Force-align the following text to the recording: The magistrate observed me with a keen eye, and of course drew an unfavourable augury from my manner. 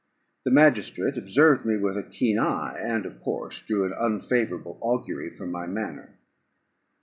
The 0.45 0.49
magistrate 0.49 1.15
observed 1.15 1.63
me 1.63 1.77
with 1.77 1.95
a 1.95 2.01
keen 2.01 2.39
eye, 2.39 2.75
and 2.81 3.05
of 3.05 3.21
course 3.21 3.61
drew 3.61 3.85
an 3.85 3.93
unfavourable 3.95 4.79
augury 4.81 5.29
from 5.29 5.51
my 5.51 5.67
manner. 5.67 6.17